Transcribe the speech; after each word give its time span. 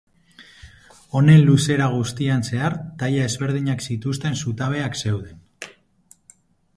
Honen 1.17 1.43
luzera 1.49 1.89
guztian 1.95 2.41
zehar 2.53 2.77
taila 3.03 3.27
ezberdinak 3.31 3.85
zituzten 3.91 4.39
zutabeak 4.47 4.97
zeuden. 5.05 5.45